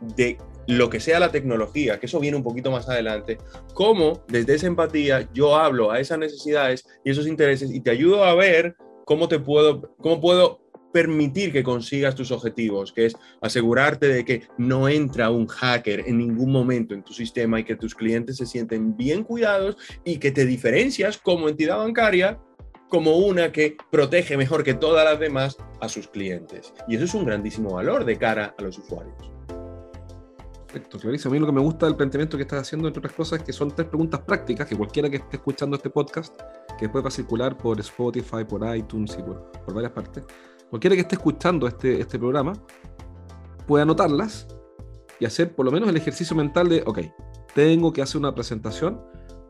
de 0.00 0.38
lo 0.66 0.90
que 0.90 1.00
sea 1.00 1.20
la 1.20 1.30
tecnología, 1.30 2.00
que 2.00 2.06
eso 2.06 2.18
viene 2.18 2.36
un 2.36 2.42
poquito 2.42 2.70
más 2.70 2.88
adelante, 2.88 3.38
cómo 3.72 4.24
desde 4.28 4.54
esa 4.54 4.66
empatía 4.66 5.28
yo 5.32 5.56
hablo 5.56 5.90
a 5.90 6.00
esas 6.00 6.18
necesidades 6.18 6.86
y 7.04 7.10
esos 7.10 7.26
intereses 7.26 7.70
y 7.70 7.80
te 7.80 7.90
ayudo 7.90 8.24
a 8.24 8.34
ver 8.34 8.76
cómo 9.06 9.28
te 9.28 9.38
puedo, 9.38 9.94
cómo 9.98 10.20
puedo 10.20 10.60
permitir 10.92 11.52
que 11.52 11.62
consigas 11.62 12.14
tus 12.14 12.32
objetivos, 12.32 12.92
que 12.92 13.06
es 13.06 13.16
asegurarte 13.40 14.08
de 14.08 14.24
que 14.24 14.48
no 14.58 14.88
entra 14.88 15.30
un 15.30 15.46
hacker 15.46 16.00
en 16.06 16.18
ningún 16.18 16.50
momento 16.50 16.92
en 16.92 17.04
tu 17.04 17.12
sistema 17.12 17.60
y 17.60 17.64
que 17.64 17.76
tus 17.76 17.94
clientes 17.94 18.36
se 18.36 18.46
sienten 18.46 18.96
bien 18.96 19.22
cuidados 19.22 19.76
y 20.04 20.18
que 20.18 20.32
te 20.32 20.44
diferencias 20.44 21.18
como 21.18 21.48
entidad 21.48 21.78
bancaria 21.78 22.40
como 22.88 23.16
una 23.18 23.52
que 23.52 23.76
protege 23.90 24.36
mejor 24.36 24.64
que 24.64 24.74
todas 24.74 25.04
las 25.04 25.20
demás 25.20 25.56
a 25.80 25.88
sus 25.88 26.08
clientes. 26.08 26.72
Y 26.88 26.96
eso 26.96 27.04
es 27.04 27.14
un 27.14 27.24
grandísimo 27.24 27.74
valor 27.74 28.04
de 28.04 28.18
cara 28.18 28.54
a 28.58 28.62
los 28.62 28.78
usuarios. 28.78 29.14
Perfecto, 30.66 30.98
clarísimo. 30.98 31.32
A 31.32 31.34
mí 31.34 31.40
lo 31.40 31.46
que 31.46 31.52
me 31.52 31.60
gusta 31.60 31.86
del 31.86 31.96
planteamiento 31.96 32.36
que 32.36 32.42
estás 32.42 32.62
haciendo, 32.62 32.88
entre 32.88 32.98
otras 32.98 33.14
cosas, 33.14 33.38
es 33.38 33.44
que 33.44 33.52
son 33.52 33.74
tres 33.74 33.86
preguntas 33.86 34.20
prácticas 34.20 34.66
que 34.66 34.76
cualquiera 34.76 35.08
que 35.08 35.16
esté 35.16 35.36
escuchando 35.36 35.76
este 35.76 35.90
podcast, 35.90 36.34
que 36.76 36.86
después 36.86 37.04
va 37.04 37.08
a 37.08 37.12
circular 37.12 37.56
por 37.56 37.78
Spotify, 37.80 38.44
por 38.48 38.76
iTunes 38.76 39.16
y 39.18 39.22
por, 39.22 39.74
varias 39.74 39.92
partes, 39.92 40.24
cualquiera 40.70 40.94
que 40.96 41.02
esté 41.02 41.16
escuchando 41.16 41.66
este, 41.66 42.00
este 42.00 42.18
programa 42.18 42.52
puede 43.66 43.82
anotarlas 43.82 44.46
y 45.18 45.24
hacer 45.24 45.54
por 45.54 45.64
lo 45.64 45.72
menos 45.72 45.88
el 45.88 45.96
ejercicio 45.96 46.36
mental 46.36 46.68
de, 46.68 46.82
ok, 46.86 47.00
tengo 47.54 47.92
que 47.92 48.02
hacer 48.02 48.18
una 48.18 48.34
presentación, 48.34 49.00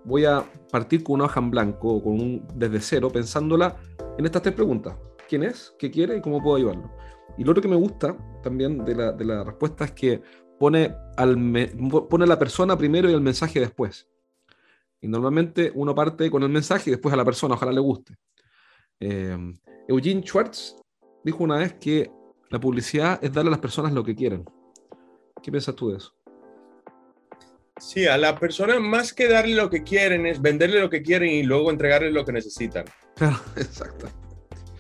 voy 0.05 0.25
a 0.25 0.45
partir 0.71 1.03
con 1.03 1.17
una 1.17 1.25
hoja 1.25 1.41
en 1.41 1.51
blanco 1.51 1.95
o 1.95 2.03
con 2.03 2.13
un, 2.13 2.47
desde 2.55 2.81
cero, 2.81 3.11
pensándola 3.11 3.77
en 4.17 4.25
estas 4.25 4.43
tres 4.43 4.55
preguntas. 4.55 4.97
¿Quién 5.29 5.43
es? 5.43 5.75
¿Qué 5.79 5.91
quiere? 5.91 6.17
¿Y 6.17 6.21
cómo 6.21 6.41
puedo 6.41 6.57
ayudarlo? 6.57 6.91
Y 7.37 7.45
lo 7.45 7.51
otro 7.51 7.61
que 7.61 7.69
me 7.69 7.77
gusta 7.77 8.17
también 8.43 8.85
de 8.85 8.95
la, 8.95 9.13
de 9.13 9.25
la 9.25 9.43
respuesta 9.43 9.85
es 9.85 9.93
que 9.93 10.23
pone, 10.59 10.95
al 11.17 11.37
pone 12.09 12.27
la 12.27 12.39
persona 12.39 12.77
primero 12.77 13.11
y 13.11 13.13
el 13.13 13.21
mensaje 13.21 13.61
después. 13.61 14.09
Y 15.01 15.09
normalmente 15.09 15.71
uno 15.75 15.95
parte 15.95 16.31
con 16.31 16.43
el 16.43 16.49
mensaje 16.49 16.91
y 16.91 16.93
después 16.93 17.13
a 17.13 17.17
la 17.17 17.25
persona, 17.25 17.55
ojalá 17.55 17.73
le 17.73 17.81
guste. 17.81 18.15
Eh, 19.01 19.37
Eugene 19.89 20.23
Schwartz 20.23 20.77
dijo 21.23 21.45
una 21.45 21.59
vez 21.59 21.75
que 21.75 22.11
la 22.51 22.61
publicidad 22.61 23.19
es 23.23 23.33
darle 23.33 23.49
a 23.49 23.53
las 23.53 23.61
personas 23.61 23.93
lo 23.93 24.05
que 24.05 24.15
quieren. 24.15 24.45
¿Qué 25.43 25.51
piensas 25.51 25.75
tú 25.75 25.91
de 25.91 25.99
eso? 25.99 26.13
Sí, 27.79 28.07
a 28.07 28.17
la 28.17 28.39
persona 28.39 28.81
más 28.81 29.13
que 29.13 29.29
darle 29.29 29.55
lo 29.55 29.69
que 29.69 29.83
quieren 29.83 30.27
es 30.27 30.41
venderle 30.41 30.81
lo 30.81 30.89
que 30.89 31.03
quieren 31.03 31.29
y 31.29 31.43
luego 31.43 31.71
entregarle 31.71 32.11
lo 32.11 32.25
que 32.25 32.33
necesitan. 32.33 32.87
Claro, 33.17 33.39
exacto. 33.57 34.09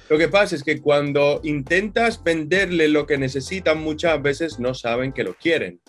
Lo 0.09 0.17
que 0.17 0.29
pasa 0.29 0.55
es 0.55 0.63
que 0.63 0.81
cuando 0.81 1.41
intentas 1.43 2.23
venderle 2.23 2.89
lo 2.89 3.07
que 3.07 3.19
necesitan, 3.19 3.83
muchas 3.83 4.23
veces 4.23 4.59
no 4.59 4.73
saben 4.73 5.13
que 5.13 5.25
lo 5.25 5.35
quieren. 5.35 5.81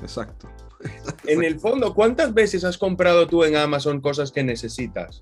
Exacto. 0.00 0.48
En 1.26 1.44
el 1.44 1.60
fondo, 1.60 1.94
¿cuántas 1.94 2.32
veces 2.32 2.64
has 2.64 2.78
comprado 2.78 3.26
tú 3.26 3.44
en 3.44 3.56
Amazon 3.56 4.00
cosas 4.00 4.32
que 4.32 4.42
necesitas? 4.42 5.20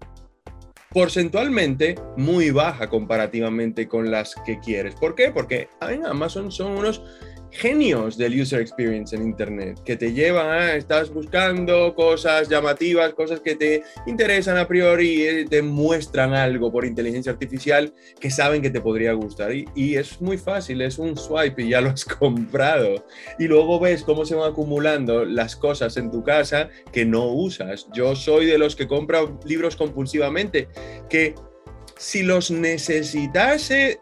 Porcentualmente 0.92 1.96
muy 2.16 2.50
baja 2.50 2.88
comparativamente 2.88 3.88
con 3.88 4.10
las 4.10 4.34
que 4.46 4.60
quieres. 4.60 4.94
¿Por 4.94 5.14
qué? 5.14 5.30
Porque 5.30 5.68
en 5.80 6.06
Amazon 6.06 6.52
son 6.52 6.72
unos 6.72 7.02
genios 7.50 8.16
del 8.16 8.40
user 8.40 8.60
experience 8.60 9.14
en 9.14 9.22
Internet, 9.22 9.80
que 9.84 9.96
te 9.96 10.12
llevan 10.12 10.46
a, 10.46 10.74
estás 10.74 11.10
buscando 11.10 11.94
cosas 11.94 12.48
llamativas, 12.48 13.14
cosas 13.14 13.40
que 13.40 13.54
te 13.54 13.82
interesan 14.06 14.56
a 14.56 14.68
priori 14.68 15.22
eh, 15.22 15.46
te 15.48 15.62
muestran 15.62 16.34
algo 16.34 16.70
por 16.70 16.84
inteligencia 16.84 17.32
artificial 17.32 17.92
que 18.20 18.30
saben 18.30 18.62
que 18.62 18.70
te 18.70 18.80
podría 18.80 19.12
gustar. 19.12 19.52
Y, 19.52 19.66
y, 19.74 19.96
es 19.96 20.20
muy 20.20 20.38
fácil, 20.38 20.82
es 20.82 20.98
un 20.98 21.16
swipe 21.16 21.62
y 21.62 21.70
ya 21.70 21.80
lo 21.80 21.90
has 21.90 22.04
comprado. 22.18 23.04
Y 23.38 23.46
luego 23.46 23.80
ves 23.80 24.02
cómo 24.02 24.24
se 24.24 24.34
van 24.34 24.50
acumulando 24.50 25.24
las 25.24 25.56
cosas 25.56 25.96
en 25.96 26.10
tu 26.10 26.22
casa 26.22 26.68
que 26.92 27.04
no 27.04 27.26
usas. 27.26 27.86
Yo 27.94 28.14
soy 28.16 28.46
de 28.46 28.58
los 28.58 28.76
que 28.76 28.86
compra 28.86 29.20
libros 29.44 29.76
compulsivamente, 29.76 30.68
que 31.08 31.34
si 31.96 32.22
los 32.22 32.50
necesitase 32.50 34.00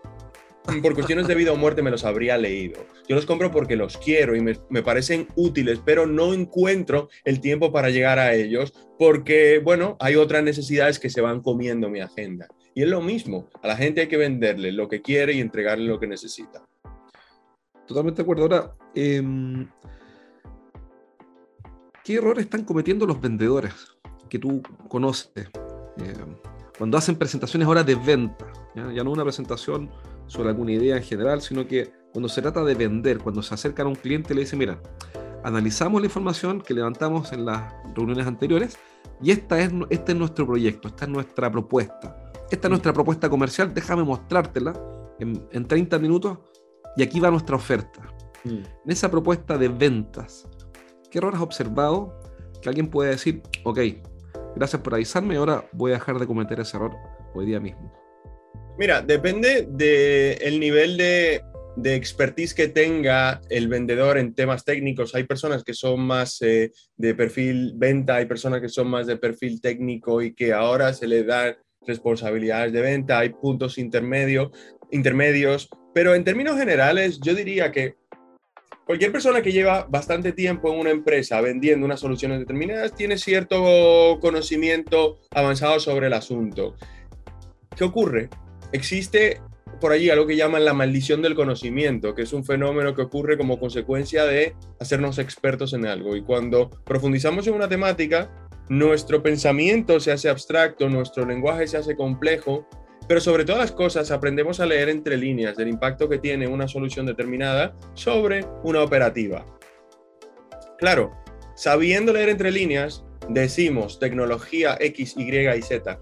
por 0.82 0.94
cuestiones 0.94 1.26
de 1.28 1.34
vida 1.34 1.52
o 1.52 1.56
muerte 1.56 1.82
me 1.82 1.90
los 1.90 2.04
habría 2.04 2.38
leído. 2.38 2.84
Yo 3.08 3.16
los 3.16 3.26
compro 3.26 3.50
porque 3.50 3.76
los 3.76 3.98
quiero 3.98 4.34
y 4.34 4.40
me, 4.40 4.54
me, 4.70 4.82
parecen 4.82 5.28
útiles, 5.36 5.80
pero 5.84 6.06
no 6.06 6.32
encuentro 6.32 7.08
el 7.24 7.40
tiempo 7.40 7.70
para 7.70 7.90
llegar 7.90 8.18
a 8.18 8.34
ellos 8.34 8.72
porque, 8.98 9.60
bueno, 9.62 9.96
hay 10.00 10.16
otras 10.16 10.42
necesidades 10.42 10.98
que 10.98 11.10
se 11.10 11.20
van 11.20 11.42
comiendo 11.42 11.90
mi 11.90 12.00
agenda. 12.00 12.48
Y 12.74 12.82
es 12.82 12.88
lo 12.88 13.00
mismo, 13.02 13.48
a 13.62 13.68
la 13.68 13.76
gente 13.76 14.00
hay 14.00 14.08
que 14.08 14.16
venderle 14.16 14.72
lo 14.72 14.88
que 14.88 15.02
quiere 15.02 15.34
y 15.34 15.40
entregarle 15.40 15.86
lo 15.86 16.00
que 16.00 16.06
necesita. 16.06 16.62
Totalmente 17.86 18.18
de 18.18 18.22
acuerdo. 18.22 18.42
Ahora, 18.42 18.74
eh, 18.94 19.22
¿qué 22.02 22.14
errores 22.14 22.44
están 22.44 22.64
cometiendo 22.64 23.06
los 23.06 23.20
vendedores 23.20 23.72
que 24.28 24.38
tú 24.38 24.62
conoces? 24.88 25.46
Eh, 25.98 26.14
cuando 26.76 26.98
hacen 26.98 27.16
presentaciones 27.16 27.68
ahora 27.68 27.84
de 27.84 27.94
venta, 27.94 28.50
¿ya? 28.74 28.90
ya 28.92 29.04
no 29.04 29.12
una 29.12 29.22
presentación 29.22 29.90
sobre 30.26 30.50
alguna 30.50 30.72
idea 30.72 30.96
en 30.96 31.02
general, 31.02 31.40
sino 31.40 31.66
que 31.66 31.92
cuando 32.12 32.28
se 32.28 32.42
trata 32.42 32.62
de 32.62 32.74
vender, 32.74 33.18
cuando 33.18 33.42
se 33.42 33.54
acercan 33.54 33.86
a 33.86 33.90
un 33.90 33.96
cliente, 33.96 34.34
le 34.34 34.42
dicen, 34.42 34.58
mira, 34.58 34.80
analizamos 35.42 36.00
la 36.00 36.06
información 36.06 36.60
que 36.60 36.74
levantamos 36.74 37.32
en 37.32 37.44
las 37.44 37.72
reuniones 37.94 38.26
anteriores 38.26 38.78
y 39.22 39.30
esta 39.30 39.60
es, 39.60 39.72
este 39.90 40.12
es 40.12 40.18
nuestro 40.18 40.46
proyecto, 40.46 40.88
esta 40.88 41.04
es 41.04 41.10
nuestra 41.10 41.50
propuesta. 41.50 42.16
Esta 42.50 42.68
es 42.68 42.70
nuestra 42.70 42.92
propuesta 42.92 43.28
comercial, 43.28 43.72
déjame 43.74 44.04
mostrártela 44.04 44.74
en, 45.18 45.46
en 45.50 45.66
30 45.66 45.98
minutos 45.98 46.38
y 46.96 47.02
aquí 47.02 47.20
va 47.20 47.30
nuestra 47.30 47.56
oferta. 47.56 48.02
Mm. 48.44 48.50
En 48.50 48.90
esa 48.90 49.10
propuesta 49.10 49.58
de 49.58 49.68
ventas, 49.68 50.46
¿qué 51.10 51.18
error 51.18 51.34
has 51.34 51.40
observado 51.40 52.18
que 52.62 52.68
alguien 52.68 52.88
puede 52.88 53.10
decir, 53.10 53.42
ok, 53.64 53.78
gracias 54.54 54.80
por 54.82 54.94
avisarme, 54.94 55.36
ahora 55.36 55.68
voy 55.72 55.92
a 55.92 55.94
dejar 55.94 56.18
de 56.18 56.26
cometer 56.26 56.60
ese 56.60 56.76
error 56.76 56.92
hoy 57.34 57.46
día 57.46 57.60
mismo? 57.60 58.03
Mira, 58.76 59.02
depende 59.02 59.68
del 59.70 60.58
nivel 60.58 60.96
de, 60.96 61.42
de, 61.76 61.94
expertise 61.94 62.54
que 62.54 62.66
tenga 62.66 63.40
el 63.48 63.68
vendedor 63.68 64.18
en 64.18 64.34
temas 64.34 64.64
técnicos. 64.64 65.14
Hay 65.14 65.24
personas 65.24 65.62
que 65.62 65.74
son 65.74 66.00
más 66.00 66.42
eh, 66.42 66.72
de 66.96 67.14
perfil 67.14 67.72
venta, 67.76 68.16
hay 68.16 68.26
personas 68.26 68.60
que 68.60 68.68
son 68.68 68.88
más 68.88 69.06
de 69.06 69.16
perfil 69.16 69.60
técnico 69.60 70.22
y 70.22 70.34
que 70.34 70.52
ahora 70.52 70.92
se 70.92 71.06
les 71.06 71.24
dan 71.24 71.56
responsabilidades 71.86 72.72
de 72.72 72.80
venta, 72.80 73.20
hay 73.20 73.28
puntos 73.28 73.78
intermedio, 73.78 74.50
intermedios, 74.90 75.68
pero 75.92 76.14
en 76.14 76.24
términos 76.24 76.58
generales 76.58 77.20
yo 77.20 77.34
diría 77.34 77.70
que 77.70 77.94
cualquier 78.86 79.12
persona 79.12 79.42
que 79.42 79.52
lleva 79.52 79.86
bastante 79.88 80.32
tiempo 80.32 80.72
en 80.72 80.80
una 80.80 80.90
empresa 80.90 81.40
vendiendo 81.40 81.86
unas 81.86 82.00
soluciones 82.00 82.40
determinadas 82.40 82.94
tiene 82.94 83.18
cierto 83.18 84.18
conocimiento 84.20 85.20
avanzado 85.30 85.78
sobre 85.78 86.08
el 86.08 86.14
asunto. 86.14 86.74
¿Qué 87.76 87.84
ocurre? 87.84 88.28
Existe 88.74 89.40
por 89.80 89.92
allí 89.92 90.10
algo 90.10 90.26
que 90.26 90.36
llaman 90.36 90.64
la 90.64 90.74
maldición 90.74 91.22
del 91.22 91.34
conocimiento, 91.34 92.14
que 92.14 92.22
es 92.22 92.32
un 92.32 92.44
fenómeno 92.44 92.94
que 92.94 93.02
ocurre 93.02 93.38
como 93.38 93.58
consecuencia 93.58 94.24
de 94.24 94.54
hacernos 94.80 95.18
expertos 95.18 95.72
en 95.72 95.86
algo. 95.86 96.16
Y 96.16 96.22
cuando 96.22 96.70
profundizamos 96.84 97.46
en 97.46 97.54
una 97.54 97.68
temática, 97.68 98.30
nuestro 98.68 99.22
pensamiento 99.22 100.00
se 100.00 100.12
hace 100.12 100.28
abstracto, 100.28 100.88
nuestro 100.88 101.24
lenguaje 101.24 101.66
se 101.66 101.76
hace 101.76 101.96
complejo, 101.96 102.66
pero 103.06 103.20
sobre 103.20 103.44
todas 103.44 103.60
las 103.60 103.72
cosas 103.72 104.10
aprendemos 104.10 104.58
a 104.58 104.66
leer 104.66 104.88
entre 104.88 105.16
líneas 105.16 105.56
del 105.56 105.68
impacto 105.68 106.08
que 106.08 106.18
tiene 106.18 106.48
una 106.48 106.66
solución 106.66 107.06
determinada 107.06 107.76
sobre 107.94 108.44
una 108.62 108.82
operativa. 108.82 109.44
Claro, 110.78 111.12
sabiendo 111.54 112.12
leer 112.12 112.30
entre 112.30 112.50
líneas, 112.50 113.04
decimos 113.28 113.98
tecnología 113.98 114.76
X, 114.80 115.14
Y 115.16 115.48
y 115.48 115.62
Z. 115.62 116.00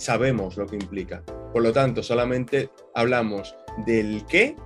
Sabemos 0.00 0.56
lo 0.56 0.66
que 0.66 0.76
implica. 0.76 1.22
Por 1.52 1.62
lo 1.62 1.74
tanto, 1.74 2.02
solamente 2.02 2.70
hablamos 2.94 3.54
del 3.84 4.24
qué 4.24 4.56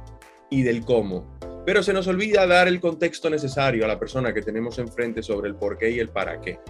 y 0.48 0.62
del 0.62 0.84
cómo. 0.84 1.36
Pero 1.66 1.82
se 1.82 1.92
nos 1.92 2.06
olvida 2.06 2.46
dar 2.46 2.68
el 2.68 2.80
contexto 2.80 3.28
necesario 3.28 3.84
a 3.84 3.88
la 3.88 3.98
persona 3.98 4.32
que 4.32 4.42
tenemos 4.42 4.78
enfrente 4.78 5.24
sobre 5.24 5.48
el 5.48 5.56
por 5.56 5.76
qué 5.76 5.90
y 5.90 5.98
el 5.98 6.10
para 6.10 6.40
qué. 6.40 6.60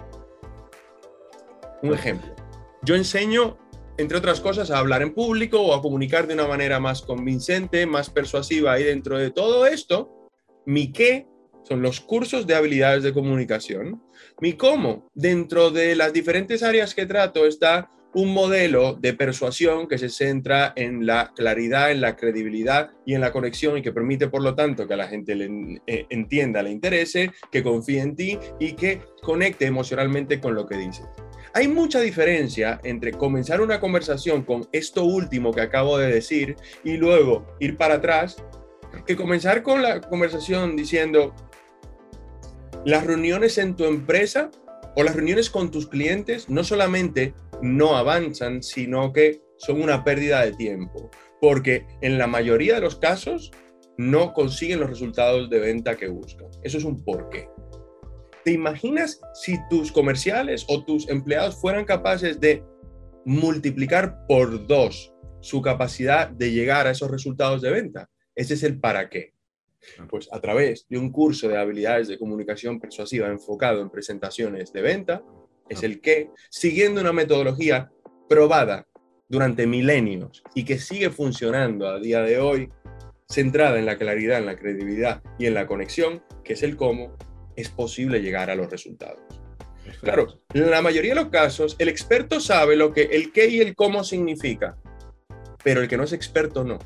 Un 1.83 1.93
ejemplo. 1.93 2.33
Yo 2.81 2.95
enseño, 2.95 3.55
entre 3.99 4.17
otras 4.17 4.41
cosas, 4.41 4.71
a 4.71 4.79
hablar 4.79 5.03
en 5.03 5.13
público 5.13 5.61
o 5.61 5.75
a 5.75 5.81
comunicar 5.83 6.25
de 6.25 6.33
una 6.33 6.47
manera 6.47 6.79
más 6.79 7.03
convincente, 7.03 7.85
más 7.85 8.09
persuasiva. 8.09 8.79
Y 8.79 8.83
dentro 8.83 9.19
de 9.19 9.29
todo 9.29 9.67
esto, 9.67 10.27
mi 10.65 10.91
qué 10.91 11.27
son 11.61 11.83
los 11.83 12.01
cursos 12.01 12.47
de 12.47 12.55
habilidades 12.55 13.03
de 13.03 13.13
comunicación. 13.13 14.01
Mi 14.41 14.53
cómo, 14.53 15.07
dentro 15.13 15.69
de 15.69 15.95
las 15.95 16.13
diferentes 16.13 16.63
áreas 16.63 16.95
que 16.95 17.05
trato, 17.05 17.45
está 17.45 17.91
un 18.15 18.33
modelo 18.33 18.93
de 18.93 19.13
persuasión 19.13 19.89
que 19.89 19.97
se 19.97 20.07
centra 20.07 20.71
en 20.77 21.05
la 21.05 21.33
claridad, 21.35 21.91
en 21.91 21.99
la 21.99 22.15
credibilidad 22.15 22.91
y 23.05 23.13
en 23.13 23.19
la 23.19 23.33
conexión 23.33 23.77
y 23.77 23.81
que 23.81 23.91
permite, 23.91 24.29
por 24.29 24.41
lo 24.41 24.55
tanto, 24.55 24.87
que 24.87 24.95
la 24.95 25.09
gente 25.09 25.35
le, 25.35 25.81
eh, 25.85 26.05
entienda, 26.09 26.63
le 26.63 26.71
interese, 26.71 27.31
que 27.51 27.61
confíe 27.61 27.99
en 27.99 28.15
ti 28.15 28.39
y 28.57 28.73
que 28.73 29.01
conecte 29.21 29.65
emocionalmente 29.65 30.39
con 30.39 30.55
lo 30.55 30.65
que 30.65 30.77
dices. 30.77 31.05
Hay 31.53 31.67
mucha 31.67 31.99
diferencia 31.99 32.79
entre 32.85 33.11
comenzar 33.11 33.59
una 33.59 33.81
conversación 33.81 34.43
con 34.43 34.65
esto 34.71 35.03
último 35.03 35.53
que 35.53 35.61
acabo 35.61 35.97
de 35.97 36.07
decir 36.07 36.55
y 36.85 36.95
luego 36.95 37.45
ir 37.59 37.75
para 37.75 37.95
atrás, 37.95 38.37
que 39.05 39.17
comenzar 39.17 39.61
con 39.61 39.81
la 39.81 39.99
conversación 39.99 40.77
diciendo, 40.77 41.35
las 42.85 43.05
reuniones 43.05 43.57
en 43.57 43.75
tu 43.75 43.83
empresa 43.83 44.51
o 44.95 45.03
las 45.03 45.15
reuniones 45.15 45.49
con 45.49 45.71
tus 45.71 45.87
clientes 45.87 46.49
no 46.49 46.63
solamente 46.63 47.33
no 47.65 47.97
avanzan, 47.97 48.61
sino 48.61 49.11
que 49.11 49.41
son 49.57 49.81
una 49.81 50.03
pérdida 50.03 50.45
de 50.45 50.53
tiempo, 50.53 51.09
porque 51.41 51.85
en 52.01 52.17
la 52.17 52.27
mayoría 52.27 52.75
de 52.75 52.81
los 52.81 52.95
casos 52.97 53.51
no 53.97 54.33
consiguen 54.33 54.79
los 54.79 54.89
resultados 54.89 55.49
de 55.49 55.59
venta 55.59 55.95
que 55.95 56.07
buscan. 56.07 56.47
Eso 56.63 56.77
es 56.77 56.83
un 56.83 57.03
porqué. 57.03 57.49
¿Te 58.43 58.51
imaginas 58.51 59.19
si 59.33 59.57
tus 59.69 59.91
comerciales 59.91 60.65
o 60.69 60.83
tus 60.83 61.09
empleados 61.09 61.55
fueran 61.55 61.85
capaces 61.85 62.39
de 62.39 62.63
multiplicar 63.25 64.27
por 64.27 64.67
dos 64.67 65.11
su 65.41 65.61
capacidad 65.61 66.29
de 66.29 66.51
llegar 66.51 66.85
a 66.85 66.91
esos 66.91 67.09
resultados 67.09 67.61
de 67.61 67.71
venta? 67.71 68.09
Ese 68.35 68.53
es 68.53 68.63
el 68.63 68.79
para 68.79 69.09
qué. 69.09 69.33
Pues 70.09 70.29
a 70.31 70.39
través 70.39 70.85
de 70.89 70.97
un 70.97 71.11
curso 71.11 71.47
de 71.47 71.57
habilidades 71.57 72.07
de 72.07 72.19
comunicación 72.19 72.79
persuasiva 72.79 73.27
enfocado 73.27 73.81
en 73.81 73.89
presentaciones 73.89 74.73
de 74.73 74.81
venta, 74.81 75.23
es 75.69 75.83
el 75.83 76.01
qué, 76.01 76.29
siguiendo 76.49 77.01
una 77.01 77.13
metodología 77.13 77.91
probada 78.29 78.87
durante 79.27 79.67
milenios 79.67 80.43
y 80.53 80.65
que 80.65 80.77
sigue 80.77 81.09
funcionando 81.09 81.87
a 81.87 81.99
día 81.99 82.21
de 82.21 82.39
hoy, 82.39 82.69
centrada 83.27 83.79
en 83.79 83.85
la 83.85 83.97
claridad, 83.97 84.37
en 84.37 84.45
la 84.45 84.55
credibilidad 84.55 85.23
y 85.39 85.47
en 85.47 85.55
la 85.55 85.67
conexión, 85.67 86.23
que 86.43 86.53
es 86.53 86.63
el 86.63 86.75
cómo, 86.75 87.15
es 87.55 87.69
posible 87.69 88.21
llegar 88.21 88.49
a 88.49 88.55
los 88.55 88.69
resultados. 88.69 89.19
Claro, 90.01 90.41
en 90.53 90.69
la 90.69 90.81
mayoría 90.81 91.13
de 91.13 91.21
los 91.21 91.29
casos, 91.29 91.75
el 91.79 91.89
experto 91.89 92.39
sabe 92.39 92.75
lo 92.75 92.91
que 92.91 93.03
el 93.03 93.31
qué 93.31 93.47
y 93.47 93.61
el 93.61 93.75
cómo 93.75 94.03
significa, 94.03 94.77
pero 95.63 95.81
el 95.81 95.87
que 95.87 95.97
no 95.97 96.03
es 96.03 96.13
experto 96.13 96.63
no. 96.63 96.79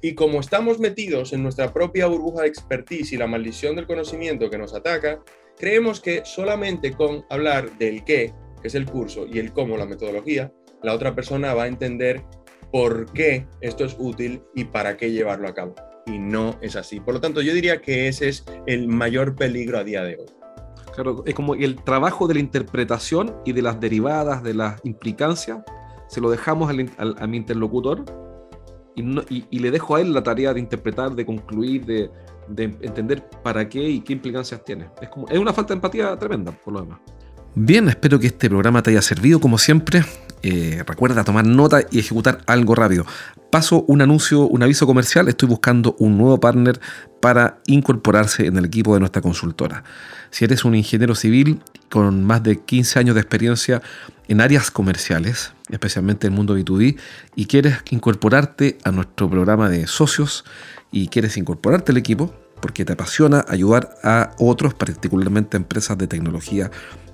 Y 0.00 0.14
como 0.14 0.40
estamos 0.40 0.78
metidos 0.78 1.32
en 1.32 1.42
nuestra 1.42 1.72
propia 1.72 2.06
burbuja 2.06 2.42
de 2.42 2.48
expertise 2.48 3.12
y 3.12 3.16
la 3.16 3.26
maldición 3.26 3.76
del 3.76 3.86
conocimiento 3.86 4.50
que 4.50 4.58
nos 4.58 4.74
ataca, 4.74 5.22
creemos 5.58 6.00
que 6.00 6.22
solamente 6.24 6.92
con 6.92 7.24
hablar 7.30 7.76
del 7.78 8.04
qué, 8.04 8.32
que 8.60 8.68
es 8.68 8.74
el 8.74 8.86
curso, 8.86 9.26
y 9.26 9.38
el 9.38 9.52
cómo, 9.52 9.76
la 9.76 9.86
metodología, 9.86 10.52
la 10.82 10.94
otra 10.94 11.14
persona 11.14 11.54
va 11.54 11.64
a 11.64 11.68
entender 11.68 12.22
por 12.72 13.12
qué 13.12 13.46
esto 13.60 13.84
es 13.84 13.96
útil 13.98 14.42
y 14.54 14.64
para 14.64 14.96
qué 14.96 15.10
llevarlo 15.10 15.48
a 15.48 15.54
cabo. 15.54 15.74
Y 16.06 16.18
no 16.18 16.58
es 16.62 16.74
así. 16.74 17.00
Por 17.00 17.14
lo 17.14 17.20
tanto, 17.20 17.42
yo 17.42 17.54
diría 17.54 17.80
que 17.80 18.08
ese 18.08 18.28
es 18.28 18.44
el 18.66 18.88
mayor 18.88 19.36
peligro 19.36 19.78
a 19.78 19.84
día 19.84 20.02
de 20.02 20.16
hoy. 20.16 20.26
Claro, 20.94 21.22
es 21.26 21.34
como 21.34 21.54
el 21.54 21.76
trabajo 21.76 22.26
de 22.26 22.34
la 22.34 22.40
interpretación 22.40 23.36
y 23.44 23.52
de 23.52 23.62
las 23.62 23.80
derivadas, 23.80 24.42
de 24.42 24.54
las 24.54 24.80
implicancias, 24.84 25.60
se 26.08 26.20
lo 26.20 26.30
dejamos 26.30 26.70
a 26.98 27.26
mi 27.26 27.36
interlocutor 27.38 28.04
y, 28.94 29.58
le 29.58 29.70
dejo 29.70 29.96
a 29.96 30.00
él 30.00 30.12
la 30.12 30.22
tarea 30.22 30.52
de 30.52 30.60
interpretar, 30.60 31.14
de 31.14 31.24
concluir, 31.24 31.86
de, 31.86 32.10
entender 32.56 33.28
para 33.42 33.68
qué 33.68 33.88
y 33.88 34.00
qué 34.00 34.12
implicancias 34.14 34.64
tiene. 34.64 34.88
Es, 35.00 35.08
como, 35.08 35.28
es 35.28 35.38
una 35.38 35.52
falta 35.52 35.74
de 35.74 35.78
empatía 35.78 36.16
tremenda, 36.18 36.52
por 36.52 36.74
lo 36.74 36.80
demás. 36.82 36.98
Bien, 37.54 37.86
espero 37.88 38.18
que 38.18 38.28
este 38.28 38.48
programa 38.48 38.82
te 38.82 38.90
haya 38.90 39.02
servido 39.02 39.38
como 39.38 39.58
siempre. 39.58 40.04
Eh, 40.42 40.82
recuerda 40.86 41.22
tomar 41.22 41.46
nota 41.46 41.82
y 41.90 41.98
ejecutar 41.98 42.40
algo 42.46 42.74
rápido. 42.74 43.04
Paso 43.50 43.84
un 43.86 44.00
anuncio, 44.00 44.46
un 44.46 44.62
aviso 44.62 44.86
comercial. 44.86 45.28
Estoy 45.28 45.50
buscando 45.50 45.94
un 45.98 46.16
nuevo 46.16 46.40
partner 46.40 46.80
para 47.20 47.58
incorporarse 47.66 48.46
en 48.46 48.56
el 48.56 48.64
equipo 48.64 48.94
de 48.94 49.00
nuestra 49.00 49.20
consultora. 49.20 49.84
Si 50.30 50.46
eres 50.46 50.64
un 50.64 50.74
ingeniero 50.74 51.14
civil 51.14 51.60
con 51.90 52.24
más 52.24 52.42
de 52.42 52.58
15 52.58 52.98
años 52.98 53.14
de 53.14 53.20
experiencia 53.20 53.82
en 54.28 54.40
áreas 54.40 54.70
comerciales, 54.70 55.52
especialmente 55.68 56.26
en 56.26 56.32
el 56.32 56.36
mundo 56.38 56.56
B2B, 56.56 56.96
y 57.36 57.46
quieres 57.46 57.76
incorporarte 57.90 58.78
a 58.84 58.92
nuestro 58.92 59.28
programa 59.28 59.68
de 59.68 59.86
socios 59.86 60.46
y 60.90 61.08
quieres 61.08 61.36
incorporarte 61.36 61.92
al 61.92 61.98
equipo 61.98 62.34
porque 62.62 62.86
te 62.86 62.94
apasiona 62.94 63.44
ayudar 63.48 63.98
a 64.02 64.30
otros, 64.38 64.72
particularmente 64.72 65.58
empresas 65.58 65.98
de 65.98 66.06
tecnología, 66.06 66.70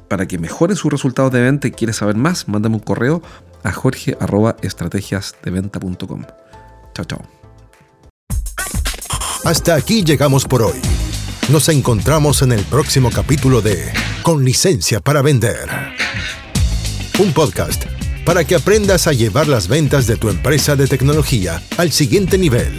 para 0.07 0.29
que 0.29 0.39
mejoren 0.39 0.77
sus 0.77 0.93
resultados 0.93 1.33
de 1.33 1.41
venta 1.41 1.67
y 1.67 1.73
quieres 1.73 1.97
saber 1.97 2.15
más, 2.17 2.47
mándame 2.47 2.77
un 2.77 2.81
correo 2.81 3.21
a 3.65 3.73
jorge.estrategiasdeventa.com. 3.73 6.23
Chao, 6.95 7.05
chao. 7.05 7.23
Hasta 9.45 9.75
aquí 9.75 10.05
llegamos 10.05 10.45
por 10.45 10.63
hoy. 10.63 10.81
Nos 11.49 11.69
encontramos 11.71 12.43
en 12.43 12.53
el 12.53 12.63
próximo 12.65 13.11
capítulo 13.11 13.63
de 13.63 13.91
Con 14.23 14.45
licencia 14.45 15.01
para 15.01 15.23
vender. 15.23 15.67
Un 17.19 17.33
podcast 17.33 17.87
para 18.29 18.45
que 18.45 18.55
aprendas 18.55 19.07
a 19.07 19.15
llevar 19.15 19.49
las 19.49 19.69
ventas 19.69 20.07
de 20.07 20.17
tu 20.17 20.29
empresa 20.29 20.77
de 20.77 20.87
tecnología 20.87 21.63
al 21.79 21.93
siguiente 21.93 22.37
nivel. 22.37 22.79